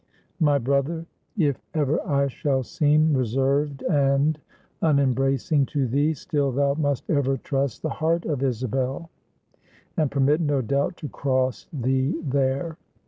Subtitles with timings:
[0.39, 1.05] My brother,
[1.37, 4.39] if ever I shall seem reserved and
[4.81, 9.11] unembracing to thee, still thou must ever trust the heart of Isabel,
[9.95, 12.77] and permit no doubt to cross thee there.